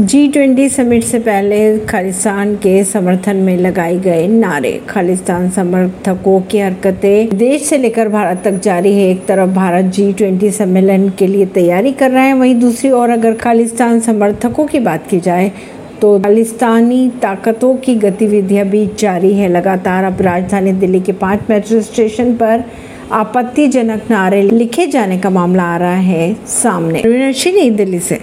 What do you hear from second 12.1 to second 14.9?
रहा है, वहीं दूसरी ओर अगर खालिस्तान समर्थकों की